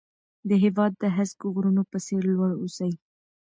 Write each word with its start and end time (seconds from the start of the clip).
د 0.49 0.51
هېواد 0.63 0.91
د 0.97 1.03
هسک 1.15 1.39
غرونو 1.53 1.81
په 1.91 1.97
څېر 2.05 2.21
لوړ 2.33 2.51
اوسئ. 2.61 2.91